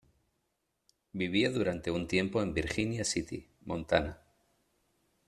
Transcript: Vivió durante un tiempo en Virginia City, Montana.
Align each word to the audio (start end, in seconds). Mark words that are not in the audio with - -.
Vivió 1.13 1.51
durante 1.53 1.91
un 1.91 2.07
tiempo 2.07 2.41
en 2.41 2.55
Virginia 2.55 3.03
City, 3.03 3.47
Montana. 3.65 4.19